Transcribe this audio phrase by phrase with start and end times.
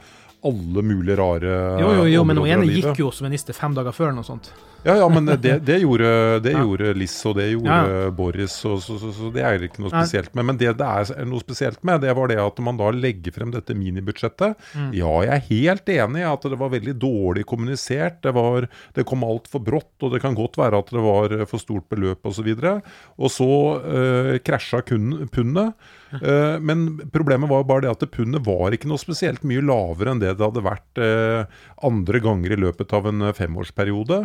[0.46, 1.50] alle mulige rare
[1.81, 4.28] Jo, jo, jo, men hun ene gikk jo som minister fem dager før, eller noe
[4.30, 4.53] sånt.
[4.84, 6.62] Ja, ja, men det, det gjorde, det Ja.
[6.63, 8.09] gjorde Liss, og det gjorde Ja.
[8.16, 10.45] Boris, og, så, så, så det er ikke noe spesielt med.
[10.45, 13.51] Men det det er noe spesielt med, det var det at man da legger frem
[13.51, 14.56] dette minibudsjettet.
[14.73, 14.90] Mm.
[14.95, 18.22] Ja, jeg er helt enig i at det var veldig dårlig kommunisert.
[18.23, 21.59] Det, var, det kom altfor brått, og det kan godt være at det var for
[21.59, 22.47] stort beløp osv.
[22.50, 22.75] Og så,
[23.19, 23.51] og så
[23.84, 25.73] øh, krasja pundet.
[26.09, 30.22] Uh, men problemet var bare det at pundet var ikke noe spesielt mye lavere enn
[30.23, 34.17] det det hadde vært uh, andre ganger i løpet av en eh, femårsperiode.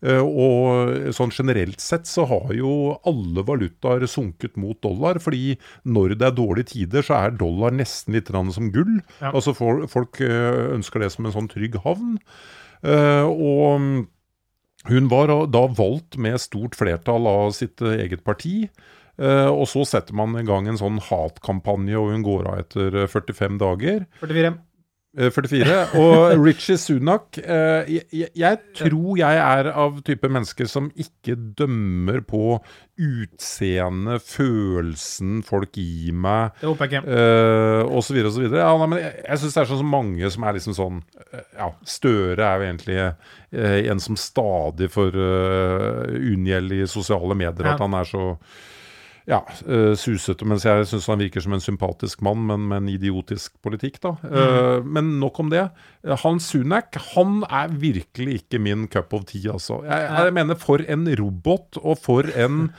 [0.00, 6.16] Eh, og sånn generelt sett så har jo alle valutaer sunket mot dollar, fordi når
[6.20, 9.00] det er dårlige tider, så er dollar nesten litt som gull.
[9.20, 9.34] Ja.
[9.34, 12.16] Altså Folk eh, ønsker det som en sånn trygg havn.
[12.80, 14.00] Eh, og mm,
[14.88, 18.70] hun var da valgt med stort flertall av sitt eget parti.
[19.20, 23.10] Og så setter man i gang en sånn hatkampanje, og hun går av etter eh,
[23.10, 24.06] 45 dager.
[24.22, 24.54] 44.
[25.18, 25.76] Eh, 44.
[25.98, 32.20] Og Richie Sunak eh, jeg, jeg- tror jeg er av type mennesker som ikke dømmer
[32.22, 32.60] på
[33.00, 37.10] utseendet, følelsen folk gir meg, Det håper jeg ikke.
[37.16, 38.62] eh, og så videre og så videre.
[38.62, 41.02] Ja, nei, men jeg jeg syns det er sånn så mange som er liksom sånn
[41.32, 42.98] eh, Ja, Støre er jo egentlig
[43.52, 47.74] eh, en som stadig får uh, unngjeld i sosiale medier, Ja.
[47.74, 48.36] at han er så
[49.28, 52.92] ja, eh, susete, mens jeg syns han virker som en sympatisk mann, men med en
[52.92, 54.14] idiotisk politikk, da.
[54.24, 54.88] Mm.
[54.94, 55.66] men nok om det.
[56.04, 59.82] Eh, Han Sunak, han er virkelig ikke min cup of tea, altså.
[59.84, 62.70] Jeg, jeg mener, for en robot, og for en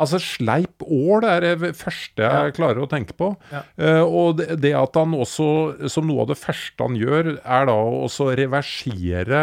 [0.00, 3.34] Altså, sleip ål er det første jeg klarer å tenke på.
[3.52, 7.68] Eh, og det, det at han også, som noe av det første han gjør, er
[7.68, 8.08] da å
[8.40, 9.42] reversere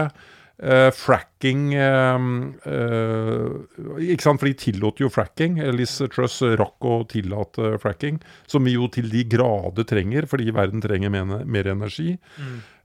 [0.61, 2.25] Eh, fracking uh,
[2.69, 5.57] uh, Ikke sant, for de tillot jo fracking.
[5.73, 8.19] Liz Truss rakk å tillate fracking,
[8.49, 12.13] som vi jo til de grader trenger, fordi verden trenger mer, mer energi.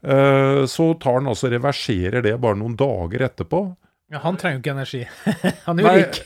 [0.06, 3.62] Eh, så tar han altså reverserer det bare noen dager etterpå.
[4.06, 5.00] Ja, han trenger jo ikke energi.
[5.66, 6.18] han er jo rik.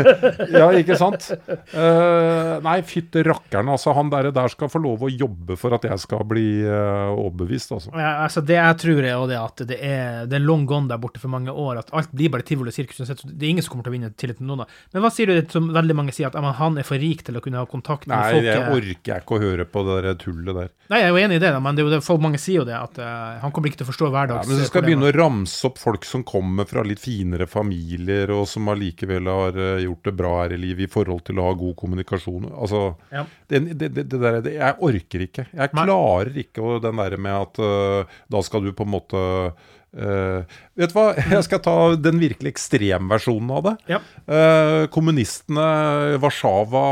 [0.54, 1.24] ja, ikke sant?
[1.72, 3.72] Uh, nei, fytte rakkeren.
[3.74, 7.10] Altså, han der, der skal få lov å jobbe for at jeg skal bli uh,
[7.10, 7.90] overbevist, altså.
[7.98, 11.00] Ja, altså det jeg tror er det at det er, det er long gone der
[11.02, 13.02] borte for mange år, at alt blir bare tivoli og sirkus.
[13.02, 14.62] Det er ingen som kommer til å vinne tillit til noen.
[14.62, 14.80] da.
[14.94, 17.34] Men hva sier du som veldig mange sier, at man, han er for rik til
[17.34, 18.46] å kunne ha kontakt med Nei, folk?
[18.46, 20.70] jeg det orker ikke å høre på det der tullet der.
[20.92, 22.78] Nei, jeg er jo enig i det, da, men det folk mange sier jo det,
[22.78, 24.46] at uh, han kommer ikke til å forstå Ja, hverdags...
[24.46, 28.46] men så skal begynne å ramse opp folk som kommer fra litt finere familier, og
[28.48, 31.54] som allikevel har eh, gjort det bra her i livet i forhold til å ha
[31.58, 32.50] god kommunikasjon.
[32.52, 33.24] Altså, Ja.
[33.48, 35.46] det, det, det, det der, det, Jeg orker ikke.
[35.52, 40.56] Jeg klarer ikke den derre med at uh, da skal du på en måte uh,
[40.74, 41.06] vet du hva,
[41.36, 43.74] jeg skal ta den virkelig ekstremversjonen av det.
[43.94, 44.00] Ja.
[44.26, 46.84] Uh, kommunistene, Warszawa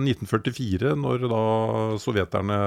[0.00, 1.44] 1944, når da
[2.02, 2.60] sovjeterne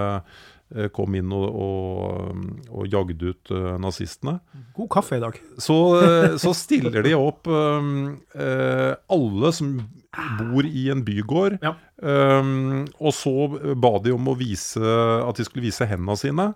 [0.94, 4.36] kom inn og, og, og jagde ut eh, nazistene
[4.78, 5.40] God kaffe i dag.
[5.58, 9.80] så, eh, så stiller de opp um, eh, alle som
[10.40, 11.60] bor i en bygård.
[11.62, 11.76] Ja.
[12.02, 13.34] Um, og så
[13.78, 16.48] ba de om å vise at de skulle vise hendene sine.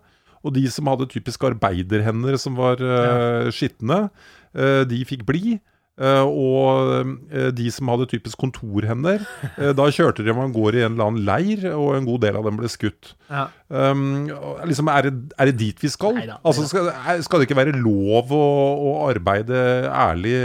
[0.43, 4.07] Og de som hadde typisk arbeiderhender som var uh, skitne,
[4.51, 5.57] eh, de fikk bli.
[6.01, 9.21] Eh, og uh, de som hadde typisk kontorhender,
[9.59, 12.23] uh, da kjørte de om man går i en eller annen leir, og en god
[12.23, 13.11] del av dem ble skutt.
[13.29, 13.43] Ja.
[13.69, 14.25] Um,
[14.65, 16.17] liksom, er, det, er det dit vi skal?
[16.17, 16.89] Neida, altså, skal,
[17.21, 18.41] skal det ikke være lov å,
[18.73, 19.61] å arbeide
[19.93, 20.35] ærlig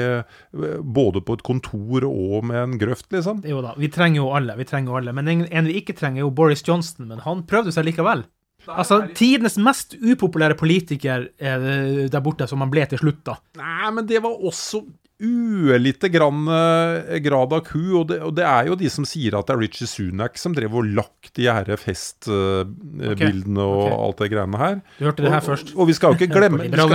[0.84, 3.40] både på et kontor og med en grøft, liksom?
[3.48, 5.16] Jo da, vi trenger jo alle, vi trenger jo alle.
[5.16, 8.28] Men en, en vi ikke trenger, er jo Boris Johnson, men han prøvde seg likevel.
[8.68, 11.68] Altså, tidenes mest upopulære politiker eh,
[12.12, 13.40] der borte, som han ble til slutt, da.
[13.56, 14.84] Nei, men det var også
[15.18, 19.34] ørlite grann eh, grad av ku, og det, og det er jo de som sier
[19.34, 23.96] at det er Richie Sunak som drev og lagt de her festbildene og okay.
[23.96, 24.78] alt det greiene her.
[25.00, 25.74] Du hørte det her Og- først.
[25.74, 26.94] Og, vi skal jo ikke glemme vi skal.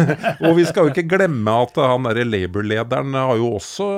[0.46, 3.90] Og vi skal jo ikke glemme at han derre Labour-lederen har jo også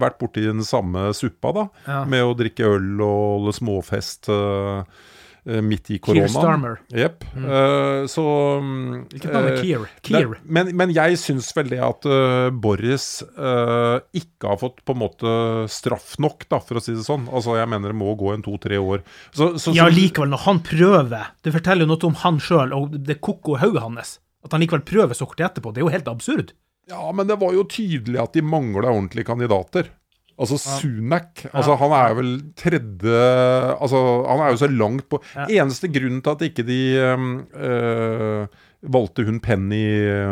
[0.00, 1.66] vært borti den samme suppa, da.
[1.86, 2.02] Ja.
[2.10, 5.08] Med å drikke øl og holde småfest eh, eh,
[5.44, 6.30] midt i koronaen.
[6.30, 6.76] Starmer.
[6.94, 7.24] Jepp.
[7.34, 8.24] Eh, så
[8.62, 9.88] mm, Hvilket navn er eh, Keir?
[10.06, 10.36] Keir.
[10.44, 15.02] Men, men jeg syns vel det at uh, Boris uh, ikke har fått på en
[15.02, 15.34] måte
[15.72, 17.26] straff nok, da, for å si det sånn.
[17.32, 19.02] Altså, jeg mener det må gå en to-tre år.
[19.34, 22.94] Så, så, Ja, likevel, når han prøver Det forteller jo noe om han sjøl og
[23.08, 24.18] det koko hauget hodet hans.
[24.44, 26.52] At han likevel prøver så kort etterpå, det er jo helt absurd.
[26.88, 29.90] Ja, men det var jo tydelig at de mangla ordentlige kandidater.
[30.40, 33.18] Altså Sunak altså Han er vel tredje
[33.76, 35.20] Altså Han er jo så langt på.
[35.46, 36.78] Eneste grunnen til at ikke de
[37.12, 38.46] um, øh,
[38.80, 39.84] valgte hun Penny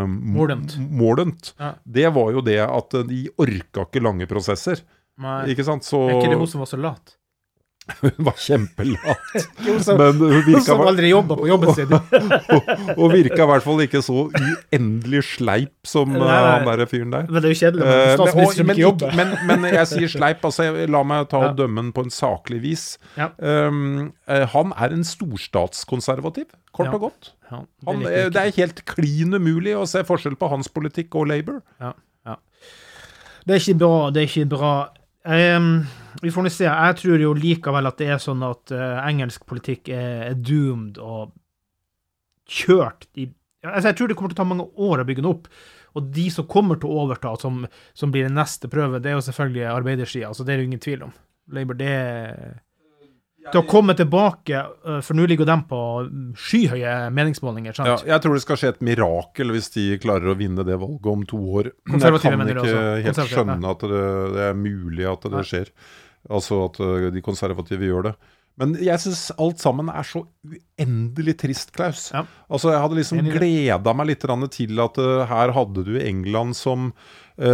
[0.02, 0.78] um, Mordent.
[0.80, 1.74] Mordaunt, Ja.
[1.84, 4.80] det var jo det at de orka ikke lange prosesser.
[5.20, 5.50] Nei.
[5.52, 5.84] Ikke sant?
[5.84, 7.17] Så er ikke det hun som var så lat?
[8.02, 9.30] hun var kjempelat.
[10.00, 11.94] Men hun virka, som aldri jobba på jobben sin.
[13.00, 16.36] og virka i hvert fall ikke så uendelig sleip som Nei, nei.
[16.52, 17.26] han der fyren der.
[17.30, 19.16] Men det er jo kjedelig med Eh, men, statsminister som men, ikke jobber.
[19.18, 21.50] men, men jeg sier sleip, altså jeg, la meg ta Ja.
[21.52, 22.84] og dømme den på en saklig vis.
[23.16, 23.30] Ja.
[23.38, 26.94] Um, eh, han er en storstatskonservativ, kort Ja.
[26.94, 27.32] og godt.
[27.48, 31.28] Det Han, eh, det er helt klin umulig å se forskjell på hans politikk og
[31.30, 31.62] Labour.
[31.80, 31.92] Ja,
[32.26, 32.34] ja.
[33.46, 34.10] Det er ikke bra.
[34.12, 34.72] Det er ikke bra.
[35.26, 35.86] Ehm,
[36.22, 36.68] vi får nå se.
[36.68, 41.00] Jeg tror jo likevel at det er sånn at uh, engelsk politikk er, er doomed
[41.02, 41.34] og
[42.48, 43.28] kjørt i
[43.66, 45.48] altså Jeg tror det kommer til å ta mange år å bygge den opp.
[45.98, 47.64] Og de som kommer til å overta, som,
[47.96, 50.28] som blir den neste prøve, det er jo selvfølgelig arbeidersida.
[50.30, 51.14] Altså, det er det ingen tvil om.
[51.56, 51.90] Labour, det
[53.52, 55.80] Til å komme tilbake, eh, for nå ligger de på
[56.48, 57.90] skyhøye meningsmålinger, sant?
[57.90, 61.12] Ja, jeg tror det skal skje et mirakel hvis de klarer å vinne det valget
[61.12, 61.70] om to år.
[61.72, 64.02] Jeg Konservative kan ikke helt skjønne at det,
[64.34, 65.72] det er mulig at det skjer.
[66.28, 68.18] Altså at uh, de konservative gjør det.
[68.58, 72.08] Men jeg syns alt sammen er så uendelig trist, Klaus.
[72.10, 72.24] Ja.
[72.50, 74.26] Altså Jeg hadde liksom gleda meg litt
[74.56, 76.96] til at uh, her hadde du England som eh,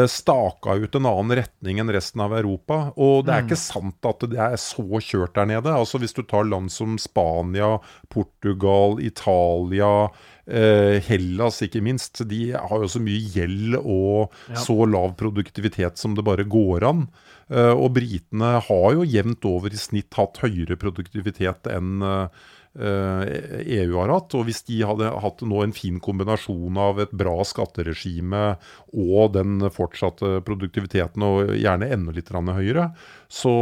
[0.09, 2.79] staka ut en annen retning enn resten av Europa.
[2.97, 5.75] Og det er ikke sant at det er så kjørt der nede.
[5.75, 7.75] Altså Hvis du tar land som Spania,
[8.09, 10.09] Portugal, Italia
[10.47, 16.17] eh, Hellas ikke minst, de har jo så mye gjeld og så lav produktivitet som
[16.17, 17.07] det bare går an.
[17.53, 22.45] Eh, og britene har jo jevnt over i snitt hatt høyere produktivitet enn eh,
[22.75, 24.35] EU har hatt.
[24.35, 28.43] Og hvis de hadde hatt nå en fin kombinasjon av et bra skatteregime
[28.91, 32.91] og den fortsatte produktiviteten, og gjerne enda litt høyere,
[33.31, 33.55] så,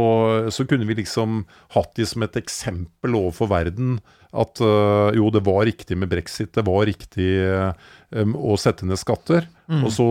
[0.49, 1.43] så kunne vi liksom
[1.77, 3.99] hatt de som et eksempel overfor verden
[4.33, 8.97] at øh, jo, det var riktig med brexit, det var riktig øh, å sette ned
[8.97, 9.45] skatter.
[9.73, 10.05] Og så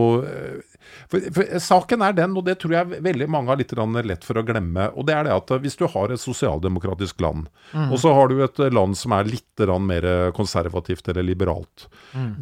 [1.11, 4.39] for, for Saken er den, og det tror jeg veldig mange har litt lett for
[4.39, 4.89] å glemme.
[4.93, 8.43] og det er det at Hvis du har et sosialdemokratisk land, og så har du
[8.43, 11.87] et land som er litt mer konservativt eller liberalt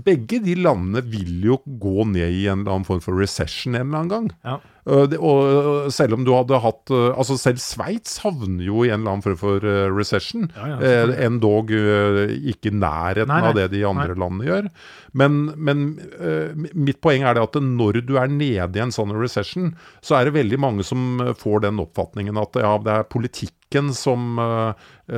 [0.05, 3.87] Begge de landene vil jo gå ned i en eller annen form for recession en
[3.87, 4.29] eller annen gang.
[4.45, 4.59] Ja.
[4.81, 8.81] Uh, det, og uh, selv om du hadde hatt uh, Altså selv Sveits havner jo
[8.81, 10.47] i en eller annen form for uh, recession.
[10.55, 11.13] Ja, ja, uh.
[11.21, 13.51] Endog ikke i nærheten Nei, nei.
[13.51, 14.71] av det de andre landene gjør.
[15.17, 15.87] Men, men
[16.19, 20.19] uh, mitt poeng er det at når du er nede i en sånn recession, så
[20.19, 24.35] er det veldig mange som uh, får den oppfatningen at ja, det er politikken som
[24.39, 24.71] uh,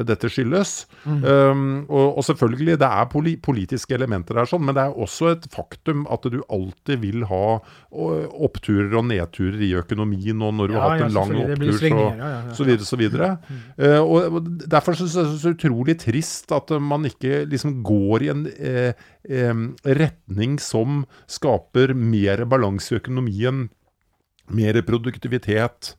[0.05, 0.83] dette skyldes.
[1.05, 1.21] Mm.
[1.25, 5.31] Um, og, og selvfølgelig, det er poli politiske elementer der, sånn, men det er også
[5.31, 10.69] et faktum at du alltid vil ha uh, oppturer og nedturer i økonomien, og når
[10.69, 12.57] du Ja, har hatt ja, en lang det blir opptur, så, ja, ja, ja.
[12.57, 13.31] så videre, så videre.
[13.77, 17.43] Eh, og, og Derfor synes jeg det er så utrolig trist at eh, man ikke
[17.49, 23.69] liksom går i en eh, em, retning som skaper mer balanse i økonomien,
[24.51, 25.93] mer produktivitet.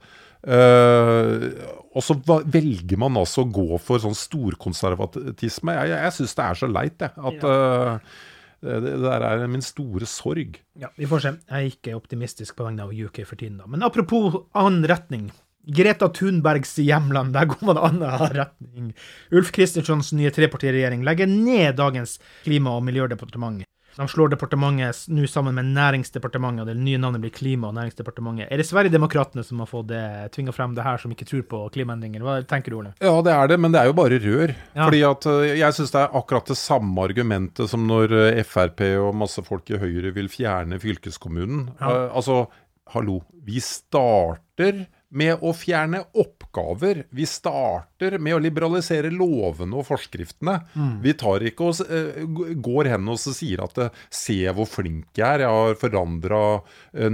[0.45, 1.57] Uh,
[1.97, 5.73] og så velger man altså å gå for sånn storkonservatisme.
[5.79, 7.15] Jeg, jeg, jeg syns det er så leit, jeg.
[7.31, 8.19] At uh,
[8.65, 10.59] det, det der er min store sorg.
[10.81, 11.33] Ja, vi får se.
[11.49, 13.69] Jeg er ikke optimistisk på vegne av UK for tiden, da.
[13.71, 15.31] Men apropos annen retning.
[15.67, 18.91] Greta Thunbergs hjemland, der går man annen retning.
[19.33, 23.65] Ulf Kristerssons nye trepartiregjering legger ned dagens klima- og miljødepartement.
[23.95, 28.49] De slår departementet nå sammen med Næringsdepartementet, og det nye navnet blir Klima- og næringsdepartementet.
[28.51, 31.61] Er det Sverigedemokraterna som har fått eh, tvinga frem det her, som ikke tror på
[31.77, 32.25] klimaendringer?
[32.27, 32.95] Hva tenker du, Ole?
[32.99, 34.55] Ja, det er det, men det er jo bare rør.
[34.75, 34.89] Ja.
[34.89, 38.83] Fordi at øh, Jeg syns det er akkurat det samme argumentet som når øh, Frp
[38.99, 41.69] og masse folk i Høyre vil fjerne fylkeskommunen.
[41.79, 41.93] Ja.
[41.95, 42.49] Eh, altså,
[42.97, 43.21] hallo.
[43.47, 47.05] Vi starter med å fjerne oppgaver.
[47.15, 50.57] Vi starter med å liberalisere lovene og forskriftene.
[50.75, 50.97] Mm.
[51.05, 52.25] Vi tar ikke og s- eh,
[52.59, 55.45] går hen og sier at eh, se hvor flink jeg er.
[55.47, 56.41] Jeg har forandra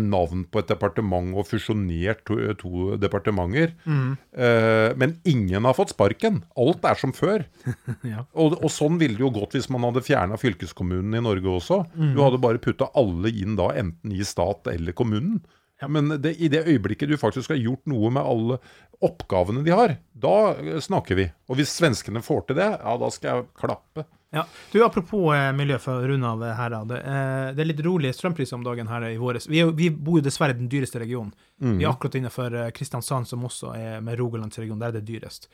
[0.00, 3.74] navn på et departement og fusjonert to, to departementer.
[3.86, 4.16] Mm.
[4.32, 6.42] Eh, men ingen har fått sparken.
[6.56, 7.44] Alt er som før.
[8.06, 8.22] Ja.
[8.34, 11.82] og, og sånn ville det jo gått hvis man hadde fjerna fylkeskommunen i Norge også.
[11.94, 12.14] Mm.
[12.16, 15.40] Du hadde bare putta alle inn da, enten i stat eller kommunen.
[15.88, 18.58] Men det, i det øyeblikket du faktisk har gjort noe med alle
[19.00, 21.28] oppgavene de har, da eh, snakker vi.
[21.48, 24.04] Og hvis svenskene får til det, ja, da skal jeg klappe.
[24.30, 24.44] Ja.
[24.72, 26.76] Du, Apropos eh, miljø, for å runde av eh, her.
[26.86, 29.48] Det, eh, det er litt rolig strømpris om dagen her i våres.
[29.50, 31.32] Vi, er vi bor jo dessverre i den dyreste regionen.
[31.80, 34.80] Vi er akkurat innenfor eh, Kristiansand, som også er med Rogalandsregionen.
[34.84, 35.50] Der er det dyrest.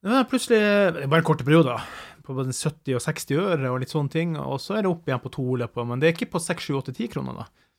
[0.00, 1.84] Det er plutselig bare korte perioder.
[2.24, 4.34] På både 70 og 60 øre og litt sånne ting.
[4.40, 5.86] Og så er det opp igjen på to løper.
[5.86, 7.69] Men det er ikke på 6, 7, 8, 10 kroner, da.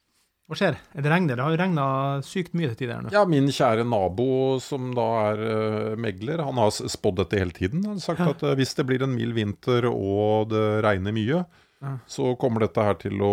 [0.51, 0.75] Hva skjer?
[0.99, 1.37] Er det regner?
[1.39, 1.83] Det har jo regna
[2.27, 3.11] sykt mye til tider nå.
[3.15, 4.25] Ja, min kjære nabo
[4.59, 7.85] som da er eh, megler, han har spådd dette hele tiden.
[7.87, 11.45] Han har sagt at eh, hvis det blir en mild vinter og det regner mye,
[11.81, 11.95] Ja.
[12.05, 13.31] så kommer dette her til å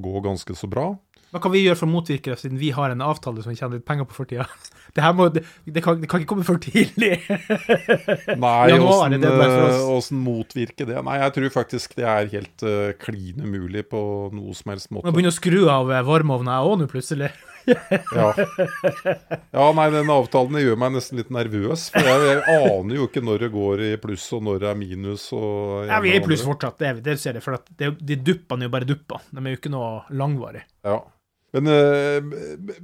[0.00, 0.86] gå ganske så bra.
[1.34, 3.58] Hva kan vi gjøre for å motvirke det, siden vi har en avtale som vi
[3.58, 4.46] tjener litt penger på for tida?
[4.94, 7.18] Det må, det, det, kan, det kan ikke komme for tidlig.
[8.40, 10.98] Nei, åssen eh, åssen motvirke det?
[11.06, 14.00] Nei, jeg tror faktisk det er helt uh, klin umulig på
[14.34, 15.06] noe som helst måte.
[15.08, 17.30] Man begynner å skru av eh, varmeovnen jeg òg nå, plutselig.
[18.16, 18.30] Ja.
[19.52, 21.84] ja, nei, den avtalen gjør meg nesten litt nervøs.
[21.92, 24.78] For jeg, jeg aner jo ikke når det går i pluss, og når det er
[24.80, 25.26] minus.
[25.36, 27.44] Og Ja, vi er i pluss fortsatt, det, det ser jeg.
[27.44, 29.22] For det, de duppene er jo bare dupper.
[29.28, 30.64] De er jo ikke noe langvarig.
[30.88, 30.98] Ja.
[31.54, 31.66] Men,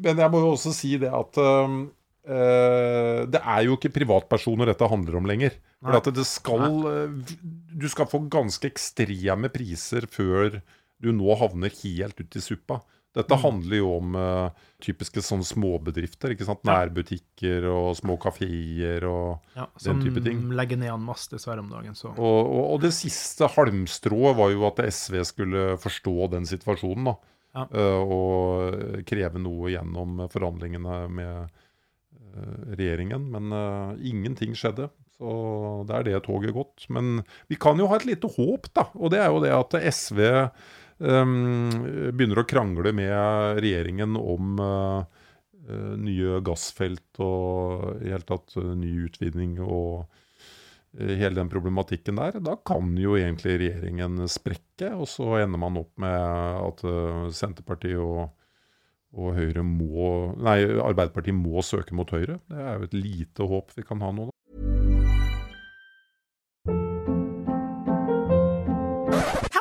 [0.03, 1.77] men jeg må jo også si det at eh,
[2.27, 5.55] det er jo ikke privatpersoner dette handler om lenger.
[5.85, 7.35] For at det skal eh,
[7.77, 10.61] Du skal få ganske ekstreme priser før
[10.99, 12.81] du nå havner helt ut i suppa.
[13.17, 16.35] Dette handler jo om uh, typiske sånn småbedrifter.
[16.35, 16.61] ikke sant?
[16.69, 20.43] Nærbutikker og små kafeer og Ja, Den som type ting.
[20.57, 21.97] legger ned en masse dessverre om dagen.
[21.97, 22.11] Så.
[22.13, 27.09] og, og, og det siste halmstrået var jo at SV skulle forstå den situasjonen.
[27.09, 27.17] da.
[27.57, 27.65] Ja.
[27.73, 31.66] uh, og kreve noe gjennom forhandlingene med eh,
[32.77, 33.29] regjeringen.
[33.33, 34.89] Men uh, ingenting skjedde.
[35.17, 35.31] Så
[35.89, 36.89] det er det toget gått.
[36.93, 38.89] Men vi kan jo ha et lite håp, da.
[38.99, 40.21] Og det er jo det at SV
[40.99, 41.33] um,
[42.13, 45.25] begynner å krangle med regjeringen om uh,
[45.99, 50.07] nye gassfelt og i hele tatt ny utvinning og
[50.97, 54.93] hele den problematikken der, da kan jo egentlig regjeringen sprekke.
[54.95, 56.15] Og så ender man opp med
[56.63, 56.85] at
[57.35, 58.31] Senterpartiet og,
[59.17, 62.39] og Høyre må Nei, Arbeiderpartiet må søke mot Høyre.
[62.51, 64.33] Det er jo et lite håp vi kan ha nå, da.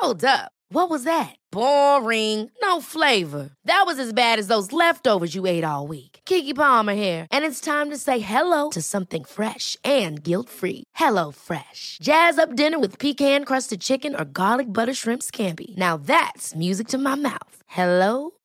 [0.06, 0.52] Hold up.
[0.70, 1.36] What was that?
[1.52, 2.52] Boring.
[2.62, 3.52] No flavor.
[3.66, 6.20] That was as bad as those leftovers you ate all week.
[6.26, 10.84] Kiki Palmer here, and it's time to say hello to something fresh and guilt-free.
[10.96, 12.00] Hello Fresh.
[12.02, 15.76] Jazz up dinner with pecan-crusted chicken or garlic butter shrimp scampi.
[15.78, 17.58] Now that's music to my mouth.
[17.68, 18.32] Hello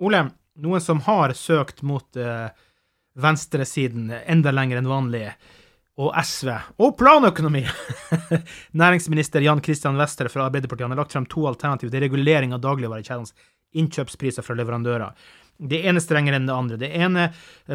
[0.00, 0.24] Ole,
[0.60, 2.48] noen som har søkt mot uh,
[3.20, 5.26] venstresiden enda lenger enn vanlig,
[6.00, 6.48] og SV,
[6.80, 7.66] og planøkonomi!
[8.80, 13.34] Næringsminister Jan Christian Wester fra Arbeiderpartiet har lagt frem to alternativer til regulering av dagligvarekjedenes
[13.76, 15.12] innkjøpspriser fra leverandører.
[15.60, 16.78] Det ene strengere enn det andre.
[16.80, 17.26] Det ene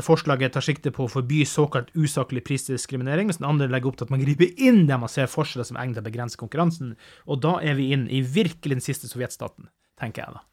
[0.04, 4.08] forslaget tar sikte på å forby såkalt usaklig prisdiskriminering, mens den andre legger opp til
[4.08, 6.96] at man griper inn der man ser forskjeller som egner til å begrense konkurransen.
[7.30, 9.70] Og da er vi inn i virkelig den siste sovjetstaten,
[10.02, 10.46] tenker jeg da.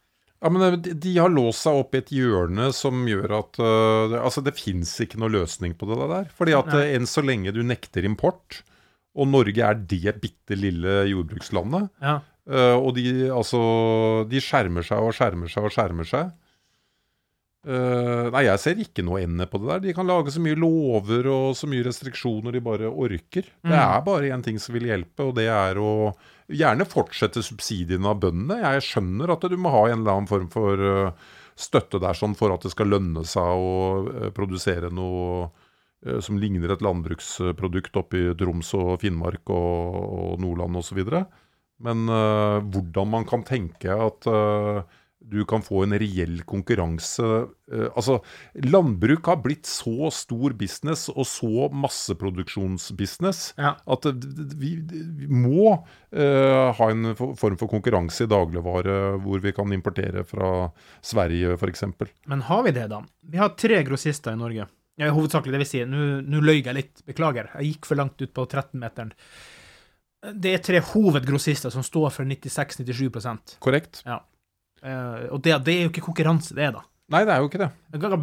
[0.43, 4.19] Ja, men De har låst seg opp i et hjørne som gjør at uh, det,
[4.19, 6.29] Altså, det fins ikke noe løsning på det der.
[6.35, 8.59] Fordi at uh, enn så lenge du nekter import,
[9.15, 12.17] og Norge er det bitte lille jordbrukslandet ja.
[12.49, 13.61] uh, Og de, altså,
[14.27, 16.33] de skjermer seg og skjermer seg og skjermer seg.
[17.63, 19.81] Nei, jeg ser ikke noe ende på det der.
[19.85, 23.47] De kan lage så mye lover og så mye restriksjoner de bare orker.
[23.63, 23.71] Mm.
[23.71, 26.11] Det er bare én ting som vil hjelpe, og det er å
[26.51, 28.59] gjerne fortsette subsidiene av bøndene.
[28.65, 30.83] Jeg skjønner at du må ha en eller annen form for
[31.55, 35.47] støtte der sånn for at det skal lønne seg å produsere noe
[36.23, 40.99] som ligner et landbruksprodukt oppe i Troms og Finnmark og, og Nordland osv.
[41.83, 44.83] Men uh, hvordan man kan tenke at uh,
[45.23, 48.19] du kan få en reell konkurranse uh, Altså,
[48.65, 53.73] landbruk har blitt så stor business og så masseproduksjonsbusiness ja.
[53.95, 54.07] at
[54.59, 60.25] vi, vi må uh, ha en form for konkurranse i dagligvare hvor vi kan importere
[60.27, 60.69] fra
[61.01, 61.87] Sverige f.eks.
[62.29, 63.03] Men har vi det, da?
[63.31, 64.67] Vi har tre grossister i Norge.
[64.99, 67.49] Ja, hovedsakelig, det vil si, nå løy jeg litt, beklager.
[67.57, 69.13] Jeg gikk for langt ut på 13-meteren.
[70.43, 74.03] Det er tre hovedgrossister som står for 96-97% Korrekt.
[74.07, 74.21] Ja.
[74.83, 76.81] Uh, og det, det, er jo ikke konkurranse, det, da.
[77.13, 77.69] Nei, det er jo ikke det.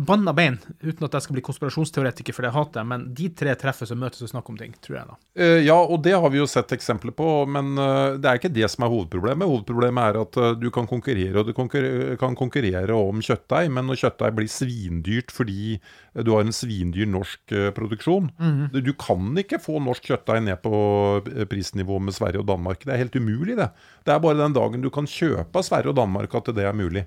[0.08, 3.52] Banna bein, uten at jeg skal bli konspirasjonsteoretiker, for det hater jeg, men de tre
[3.58, 5.18] treffes og møtes og snakker om ting, tror jeg da.
[5.38, 8.50] Uh, ja, og det har vi jo sett eksempler på, men uh, det er ikke
[8.50, 9.46] det som er hovedproblemet.
[9.46, 13.86] Hovedproblemet er at uh, du kan konkurrere, og du konkurre- kan konkurrere om kjøttdeig, men
[13.86, 15.78] når kjøttdeig blir svindyrt fordi
[16.26, 18.26] du har en svindyr norsk produksjon
[18.72, 20.72] du, du kan ikke få norsk kjøttdeig ned på
[21.50, 22.82] prisnivå med Sverige og Danmark.
[22.82, 23.68] Det er helt umulig, det.
[24.06, 26.76] Det er bare den dagen du kan kjøpe av Sverige og Danmark at det er
[26.76, 27.06] mulig.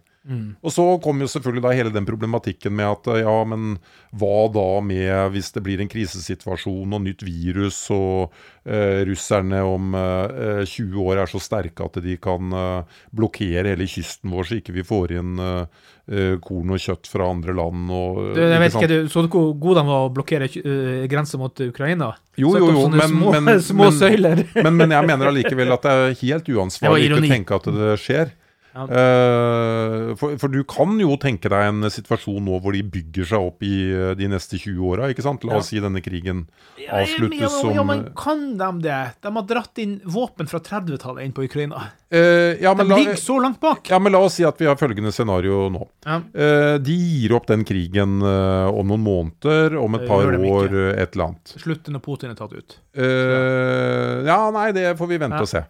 [0.63, 3.73] Og så kommer jo selvfølgelig da hele den problematikken med at eh, ja, men
[4.15, 8.31] hva da med hvis det blir en krisesituasjon og nytt virus, og
[8.63, 13.87] eh, russerne om eh, 20 år er så sterke at de kan eh, blokkere hele
[13.89, 17.91] kysten vår så ikke vi får inn eh, eh, korn og kjøtt fra andre land.
[17.91, 21.03] Og, Du, jeg vet ikke, du, Så du hvor god de var å blokkere uh,
[21.11, 22.13] grensa mot Ukraina?
[22.39, 26.15] Jo, jo, jo, men, små, men, små men, men jeg mener allikevel at det er
[26.23, 28.33] helt uansvarlig ikke å tenke at det skjer.
[28.73, 28.87] Ja.
[28.89, 33.49] Eh, for, for du kan jo tenke deg en situasjon nå hvor de bygger seg
[33.51, 35.09] opp i eh, de neste 20 åra.
[35.13, 36.47] La oss si denne krigen
[36.87, 39.01] avsluttes ja, som ja, men kan de det?
[39.21, 41.85] De har dratt inn våpen fra 30-tallet inn på Ukraina.
[42.13, 43.89] Eh, ja, De ligger så langt bak.
[43.89, 45.87] ja, men la oss si at vi har følgende scenario nå.
[46.05, 46.19] Ja.
[46.35, 51.15] Uh, de gir opp den krigen uh, om noen måneder, om et par år, et
[51.15, 51.53] eller annet.
[51.57, 52.77] Slutt når Putin er tatt ut.
[52.93, 55.63] Ja, nei, det får vi vente Ja, og se.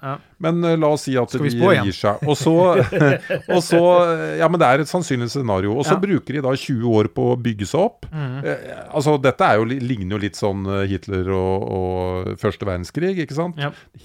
[0.44, 2.26] Men la oss si at Skal de gir seg.
[2.28, 2.56] Og så,
[3.56, 3.80] og så
[4.42, 5.78] Ja, men det er et sannsynlig scenario.
[5.78, 8.10] Og så bruker de da 20 år på å bygge seg opp.
[8.12, 13.40] Eh, altså, dette er jo, ligner jo litt sånn Hitler og, og første verdenskrig, ikke
[13.40, 13.62] sant?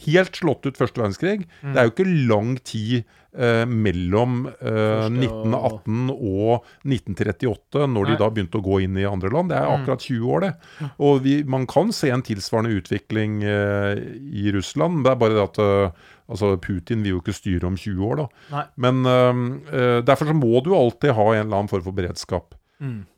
[0.06, 1.48] Helt slått ut første verdenskrig.
[1.64, 8.12] Det er jo ikke lang tid eh, mellom eh, 1918 og 1938, når Nei.
[8.12, 9.52] de da begynte å gå inn i andre land.
[9.52, 10.90] Det er akkurat 20 år, det.
[11.08, 14.04] Og vi, man kan se en tilsvarende utvikling eh,
[14.42, 15.02] i Russland.
[15.06, 18.22] Det er bare det at eh, altså Putin vil jo ikke styre om 20 år,
[18.22, 18.28] da.
[18.54, 18.64] Nei.
[18.86, 22.57] Men eh, eh, derfor så må du alltid ha en eller annen form for beredskap.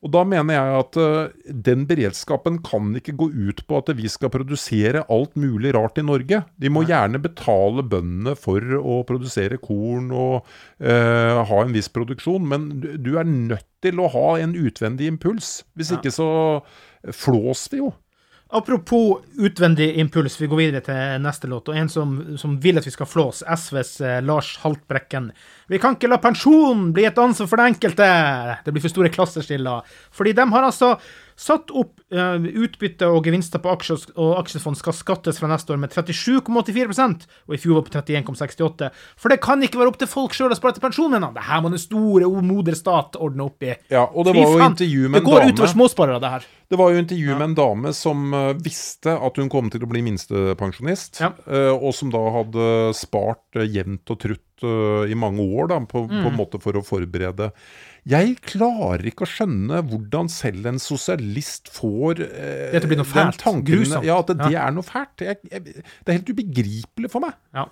[0.01, 4.09] Og da mener jeg at uh, den beredskapen kan ikke gå ut på at vi
[4.09, 6.43] skal produsere alt mulig rart i Norge.
[6.57, 10.49] De må gjerne betale bøndene for å produsere korn og
[10.81, 15.09] uh, ha en viss produksjon, men du, du er nødt til å ha en utvendig
[15.13, 15.61] impuls.
[15.77, 16.31] Hvis ikke så
[17.17, 17.93] flås vi jo.
[18.53, 21.69] Apropos utvendig impuls, vi går videre til neste låt.
[21.71, 25.29] Og en som, som vil at vi skal flås, SVs eh, Lars Haltbrekken.
[25.71, 28.09] Vi kan ikke la pensjon bli et ansvar for den enkelte!
[28.65, 29.87] Det blir for store klasseskiller.
[30.11, 30.97] Fordi de har altså
[31.41, 35.81] satt opp eh, utbytte og gevinster på aksjer og aksjefond skal skattes fra neste år
[35.81, 40.11] med 37,84 og i fjor var på 31,68 For det kan ikke være opp til
[40.11, 41.25] folk sjøl å spare til pensjonen!
[41.35, 43.73] Det her må den store, moder stat ordne opp i.
[43.93, 46.47] Ja, og det var jo intervju med en dame Det går utover småsparere, det her.
[46.71, 49.91] Det var jo intervju med en dame som eh, visste at hun kom til å
[49.91, 51.33] bli minstepensjonist, Ja.
[51.49, 55.81] eh, og som da hadde spart uh, jevnt og trutt eh, i mange år da,
[55.81, 56.27] på, på Mm.
[56.31, 57.51] en måte for å forberede.
[58.09, 63.43] Jeg klarer ikke å skjønne hvordan selv en sosialist får eh, Dette blir noe fælt,
[63.67, 64.07] grusomt.
[64.09, 64.69] Ja, at det, Ja.
[64.69, 65.21] er noe fælt.
[65.27, 67.37] Jeg, jeg, det er helt ubegripelig for meg.
[67.53, 67.67] Ja.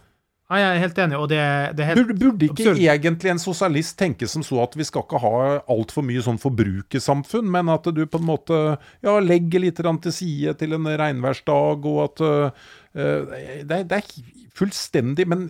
[0.51, 1.41] ja, jeg er helt enig, og det,
[1.79, 2.83] det er helt Burde, burde ikke absurd.
[2.93, 5.33] egentlig en sosialist tenke som så at vi skal ikke ha
[5.69, 8.61] altfor mye sånn forbrukersamfunn, men at du på en måte
[9.05, 12.53] ja, legger litt til side til en regnværsdag, og at øh,
[13.65, 14.13] det, er, det er
[14.59, 15.49] fullstendig Men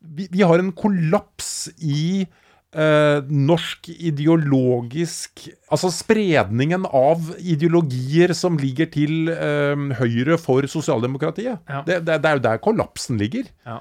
[0.00, 2.26] vi, vi har en kollaps i
[2.74, 11.58] øh, norsk ideologisk Altså spredningen av ideologier som ligger til eh, høyre for sosialdemokratiet.
[11.66, 11.80] Ja.
[11.86, 13.48] Det, det, det er jo der kollapsen ligger.
[13.66, 13.80] Ja.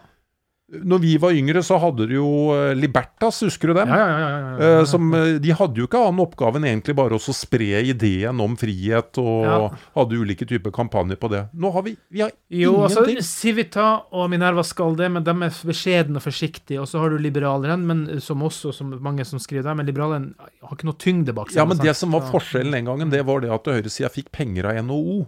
[0.71, 3.89] Når vi var yngre, så hadde du jo eh, Libertas, husker du dem?
[3.91, 4.77] Ja, ja, ja, ja, ja, ja.
[4.79, 8.39] Eh, Som, eh, de hadde jo ikke annen oppgave enn egentlig bare å spre ideen
[8.41, 11.43] om frihet, og hadde ulike typer kampanjer på det.
[11.53, 13.03] Nå har vi, vi har Jo, altså.
[13.27, 16.79] Civita og Minerva skal det, men de er beskjedne og forsiktige.
[16.81, 20.31] Og så har du liberalerne, men som også som mange som skriver der, men liberalerne
[20.63, 21.59] har ikke noe tyngde bak seg.
[21.59, 21.89] Ja, men sant?
[21.91, 25.19] det som var forskjellen den gangen, det var det at høyresida fikk penger av NHO.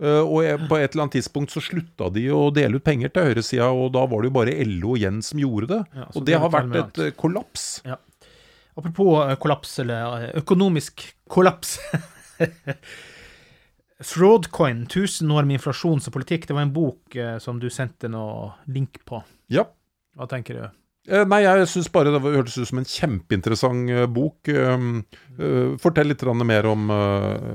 [0.00, 0.06] Ja.
[0.16, 3.30] Eh, og på et eller annet tidspunkt så slutta de å dele ut penger til
[3.30, 5.82] høyresida, og da var det jo bare LO igjen som gjorde det.
[5.94, 7.66] Ja, og det det har vært et kollaps.
[7.84, 8.06] kollaps.
[8.80, 11.78] Apropos eh, kollaps, eller eh, økonomisk kollaps.
[14.00, 16.46] Fraudcoin, 1000 år med inflasjons- og politikk.
[16.48, 19.20] Det var en bok eh, som du sendte noe link på.
[19.52, 19.66] Ja.
[20.16, 20.79] Hva tenker du?
[21.10, 24.46] Eh, Nei, jeg syns bare det hørtes ut som en kjempeinteressant eh, bok.
[24.46, 24.84] Eh,
[25.80, 26.90] fortell litt mer om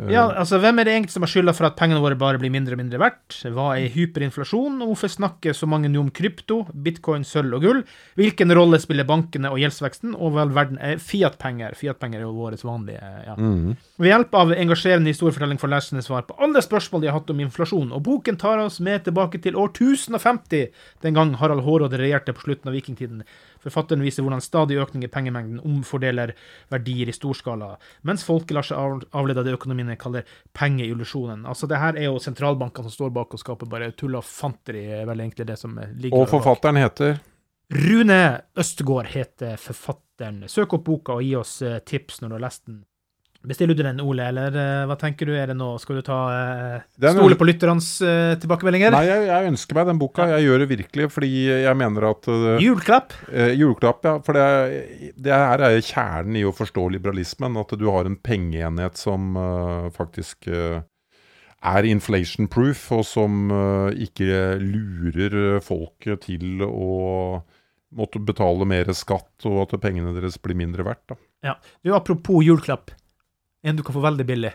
[0.09, 2.49] Ja, altså, Hvem er det egentlig som har skylda for at pengene våre bare blir
[2.51, 3.37] mindre og mindre verdt?
[3.53, 4.79] Hva er hyperinflasjon?
[4.81, 7.83] Og hvorfor snakker så mange nå om krypto, bitcoin, sølv og gull?
[8.17, 10.17] Hvilken rolle spiller bankene og gjeldsveksten?
[10.17, 11.77] Og vel verden er Fiat-penger.
[11.77, 13.35] Fiat-penger er jo våre vanlige ja.
[14.01, 17.43] Ved hjelp av engasjerende historiefortelling får leserne svar på alle spørsmål de har hatt om
[17.43, 20.71] inflasjon, og boken tar oss med tilbake til år 1050,
[21.05, 23.21] den gang Harald Hårråde regjerte på slutten av vikingtiden.
[23.63, 26.36] Forfatteren viser hvordan stadig økning i pengemengden omfordeler
[26.73, 27.75] verdier i storskala,
[28.08, 30.25] mens folket lar seg avlede av det økonomiene kaller
[30.58, 31.45] pengeillusjonen.
[31.49, 34.86] Altså, det her er jo sentralbankene som står bak og skaper bare tull og fanteri,
[35.01, 36.36] er vel egentlig det som ligger Og bak.
[36.38, 37.17] forfatteren heter
[37.73, 40.43] Rune Østgård heter forfatteren.
[40.49, 42.84] Søk opp boka og gi oss eh, tips når du har lest den.
[43.45, 45.34] Bestiller du den, Ole, eller uh, hva tenker du?
[45.38, 45.71] Er det nå?
[45.81, 48.95] Skal du ta uh, Stole på lytternes uh, tilbakemeldinger?
[48.95, 50.25] Nei, jeg, jeg ønsker meg den boka.
[50.36, 51.31] Jeg gjør det virkelig fordi
[51.65, 53.13] jeg mener at eh, Juleklapp?
[53.31, 54.15] Eh, juleklapp, ja.
[54.25, 57.60] For det, det her er kjernen i å forstå liberalismen.
[57.62, 60.81] At du har en pengeenhet som eh, faktisk eh,
[61.65, 67.41] er inflation proof, og som eh, ikke lurer folket til å
[67.95, 71.13] måtte betale mer skatt, og at pengene deres blir mindre verdt.
[71.13, 71.19] Da.
[71.51, 71.58] Ja.
[71.86, 72.91] Du, apropos juleklapp.
[73.65, 74.54] En du kan få veldig billig.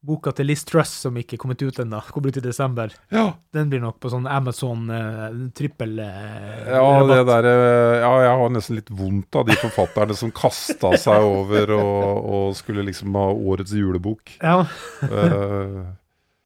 [0.00, 2.94] Boka til Liz Truss, som ikke er kommet ut ennå, kommer ut i desember.
[3.12, 3.26] Ja.
[3.52, 7.28] Den blir nok på sånn Amazon uh, trippel uh, Ja, det rabatt.
[7.28, 11.74] der, eh, ja, jeg har nesten litt vondt av de forfatterne som kasta seg over
[11.76, 14.38] og, og skulle liksom ha årets julebok.
[14.40, 14.62] Ja.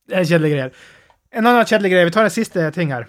[0.05, 0.83] Det er kjedelige greier.
[1.33, 2.07] En annen kjedelig greie.
[2.11, 3.07] Vi tar en siste ting her.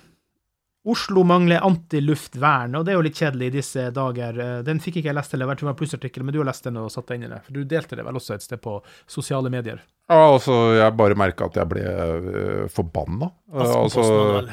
[0.86, 4.38] Oslo mangler antiluftvern, og det er jo litt kjedelig i disse dager.
[4.38, 6.78] Eh, Den fikk ikke jeg lest, eller var en plussartikkel, men du har lest den
[6.78, 7.42] og satt deg inn i det.
[7.48, 8.78] For du delte det vel også et sted på
[9.10, 9.82] sosiale medier.
[10.06, 13.32] Ja, altså, jeg bare merka at jeg ble uh, forbanna.
[13.50, 14.52] Eh, Aftenposten hadde vel.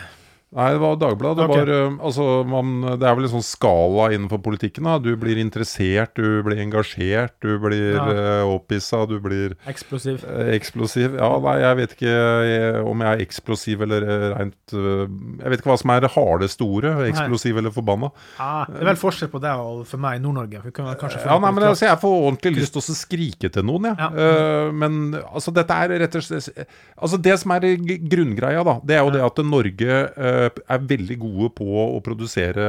[0.53, 1.43] Nei, det var Dagbladet.
[1.43, 4.85] Det, var, eh, altså, man, det er vel en sånn skala innenfor politikken.
[4.85, 4.99] da.
[5.03, 8.05] Du blir interessert, du blir engasjert, du blir Ja.
[8.45, 10.23] uh, opphissa, du blir Eksplosiv.
[10.29, 11.17] eh, eksplosiv.
[11.19, 15.07] Ja, nei, jeg vet ikke jeg, om jeg er eksplosiv eller eh, rent eh,
[15.43, 16.95] Jeg vet ikke hva som er det hardeste ordet.
[17.12, 18.12] Eksplosiv eller forbanna.
[18.38, 20.62] Ah, det er vel forskjell på deg og for meg i Nord-Norge.
[20.62, 23.97] Ja, nei, men altså, Jeg får ordentlig lyst til å skrike til noen, jeg.
[23.99, 24.11] Ja.
[24.12, 26.67] Eh, men altså, dette er rett og slett
[27.03, 27.67] Altså, Det som er
[28.09, 32.66] grunngreia, da, det er jo det at Norge eh, er veldig gode på å produsere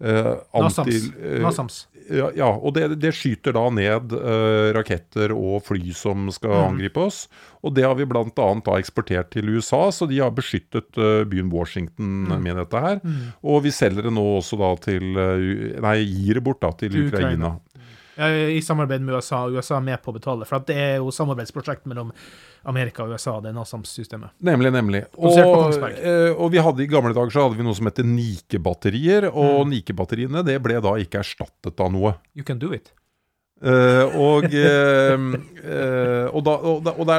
[0.00, 0.98] eh, anti...
[1.44, 1.86] Nasams.
[1.94, 6.50] eh, ja, ja, og det, det skyter da ned eh, raketter og fly som skal
[6.56, 6.64] Mm.
[6.72, 7.20] angripe oss.
[7.62, 8.48] Og det har vi bl.a.
[8.80, 12.42] eksportert til USA, så de har beskyttet eh, byen Washington Mm.
[12.42, 13.00] med dette her.
[13.44, 16.90] Og vi selger det nå også da til eh, Nei, gir det bort da til
[16.96, 17.52] Til Ukraina.
[17.54, 17.56] Ukraina.
[18.20, 19.46] I samarbeid med USA.
[19.48, 20.44] USA er med på å betale.
[20.44, 22.10] For at det er jo samarbeidsprosjekt mellom
[22.68, 24.30] Amerika og USA, det Nasams-systemet.
[24.44, 25.04] Nemlig, nemlig.
[25.16, 29.28] Og, eh, og vi hadde i gamle dager så hadde vi noe som heter Nike-batterier,
[29.32, 29.70] og Mm.
[29.74, 32.14] Nike-batteriene det ble da ikke erstattet av noe.
[32.36, 32.92] You can do it.
[33.60, 35.20] Uh, og, uh,
[36.34, 37.16] og, da, og, da, og, da,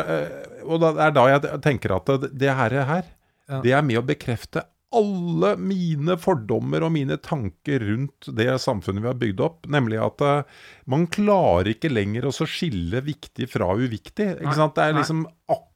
[0.65, 3.03] og da, er da jeg tenker at det, det her, her
[3.51, 3.59] Ja.
[3.61, 9.09] det er med å bekrefte alle mine fordommer og mine tanker rundt det samfunnet vi
[9.11, 9.67] har bygd opp.
[9.71, 14.33] Nemlig at eh, man klarer ikke lenger å skille viktig fra uviktig.
[14.41, 14.75] Ikke sant?
[14.75, 15.70] Det er liksom akkurat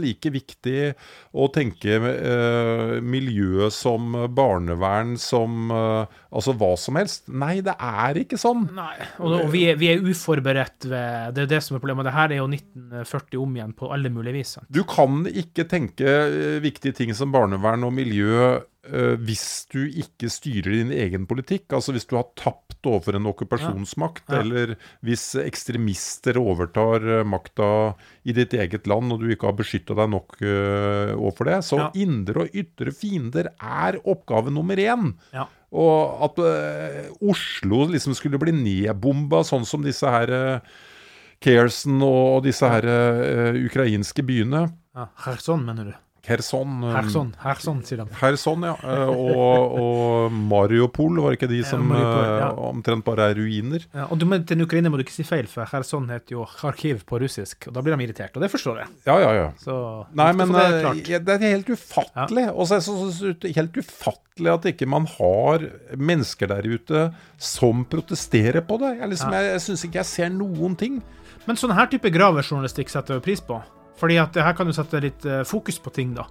[0.00, 0.92] like viktig
[1.32, 7.28] å tenke eh, miljø som barnevern, som eh, altså hva som helst.
[7.28, 8.66] Nei, det er ikke sånn.
[8.76, 12.08] Nei, og, og vi, er, vi er uforberedt ved Det er det som er problemet.
[12.08, 14.56] Det her er jo 1940 om igjen på alle mulige vis.
[14.58, 14.70] sant?
[14.72, 18.58] Du kan ikke tenke eh, viktige ting som barnevern og miljø
[18.92, 21.68] eh, hvis du ikke styrer din egen politikk.
[21.76, 24.40] Altså hvis du har tapt overfor en okkupasjonsmakt, Ja.
[24.40, 24.74] eller
[25.04, 30.10] hvis ekstremister overtar eh, makta i ditt eget land og du ikke har beskytta deg
[30.10, 31.58] nok uh, overfor det.
[31.64, 31.90] Så Ja.
[31.94, 35.14] indre og ytre fiender er oppgave nummer én.
[35.32, 35.46] Ja.
[35.72, 36.38] Og at
[37.22, 40.60] Oslo liksom skulle bli nedbomba, sånn som disse her
[41.40, 42.84] Kherson og disse her
[43.56, 44.66] ukrainske byene.
[44.96, 45.94] Ja, Kherson, mener du?
[46.30, 46.76] Kherson.
[46.86, 48.06] um, Kherson, Kherson, sier de.
[48.20, 48.76] Kherson, ja.
[48.86, 52.48] eh, Og, og Mariupol, var ikke de som Mariupol, eh, ja.
[52.70, 53.84] omtrent bare er ruiner?
[53.92, 57.02] Ja, og du, til Ukraina må du ikke si feil, for Kherson heter jo Kharkiv
[57.10, 58.92] på russisk, og da blir de irritert, og det forstår jeg.
[59.10, 59.48] Ja, ja, ja.
[59.60, 59.76] Så
[60.14, 62.46] Nei, men det er, ja, det er helt ufattelig.
[62.54, 65.66] Og så er det helt ufattelig at ikke man har
[65.98, 67.02] mennesker der ute
[67.40, 68.94] som protesterer på det.
[69.02, 69.40] Jeg, liksom, Ja.
[69.42, 71.02] jeg, jeg syns ikke jeg ser noen ting.
[71.48, 73.58] Men sånn her type gravejournalistikk setter jeg pris på.
[74.00, 76.26] Fordi at her kan du sette litt eh, fokus på ting, da.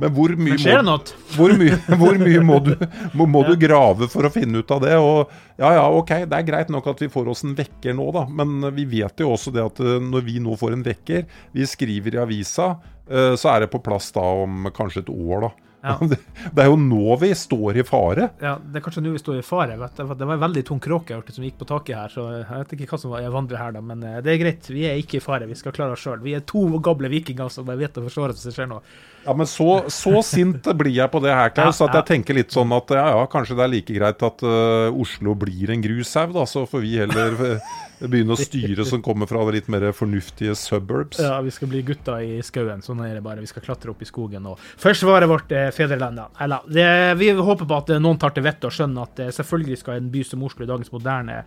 [0.00, 0.94] Men hvor mye, Men må,
[1.36, 2.72] hvor mye, hvor mye må, du,
[3.12, 4.94] må, må du grave for å finne ut av det?
[4.98, 8.08] Og ja, ja, ok, det er greit nok at vi får oss en vekker nå,
[8.16, 8.24] da.
[8.40, 11.68] Men vi vet jo også det at eh, når vi nå får en vekker, vi
[11.68, 12.72] skriver i avisa,
[13.10, 15.71] eh, så er det på plass da om kanskje et år, da.
[15.82, 15.96] Ja.
[16.54, 18.28] Det, er jo nå vi står i fare.
[18.42, 19.74] Ja, Det er kanskje nå vi står i fare.
[19.76, 22.90] Det var en veldig tung kråke som gikk på taket her, så jeg vet ikke
[22.94, 23.80] hva som var- vandrer her, da.
[23.82, 24.68] Men eh, det er greit.
[24.70, 25.48] Vi er ikke i fare.
[25.50, 26.22] Vi skal klare oss sjøl.
[26.22, 28.82] Vi er to gamle vikinger som bare vet å forsvare oss hvis det skjer noe.
[29.22, 32.54] Ja, men så, så sint blir jeg på det her, Klaus, at jeg tenker litt
[32.54, 36.34] sånn at ja, ja, kanskje det er like greit at uh, Oslo blir en grushaug,
[36.34, 36.46] da.
[36.48, 41.20] Så får vi heller eh, begynne å styre som kommer fra litt mer fornuftige suburbs.
[41.22, 42.82] Ja, vi skal bli gutta i skauen.
[42.84, 43.42] Sånn er det bare.
[43.42, 46.22] Vi skal klatre opp i skogen og forsvare vårt eh, fedreland.
[46.42, 46.86] Eller, det,
[47.20, 50.00] vi håper på at eh, noen tar til vettet og skjønner at eh, selvfølgelig skal
[50.00, 51.42] en by som Oslo i dagens moderne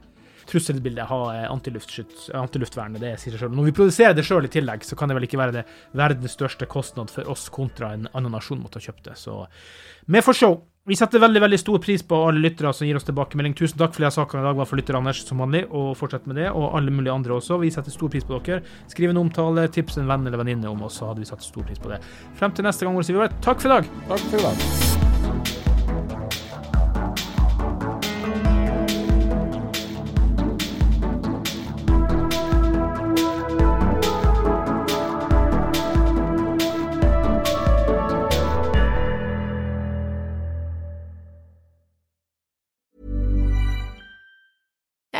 [0.49, 3.55] trusselbilde ha antiluftvernet, antiluftskyts- Det sier seg selv.
[3.55, 6.37] Når vi produserer det sjøl i tillegg, så kan det vel ikke være det verdens
[6.37, 9.17] største kostnad for oss kontra en annen nasjon måtte ha kjøpt det.
[9.17, 9.45] Så
[10.07, 10.55] vi får se.
[10.85, 13.55] Vi setter veldig veldig stor pris på alle lyttere som gir oss tilbakemelding.
[13.57, 16.27] Tusen takk for de sakene i dag var for lytter Anders som vanlig, og fortsett
[16.29, 16.51] med det.
[16.51, 17.57] Og alle mulige andre også.
[17.63, 18.61] Vi setter stor pris på dere.
[18.87, 21.65] Skriv en omtale, tips en venn eller venninne om oss, så hadde vi satt stor
[21.65, 22.03] pris på det.
[22.37, 23.01] Frem til neste gang,
[23.41, 23.93] takk for i dag.
[24.13, 25.14] Takk for i dag.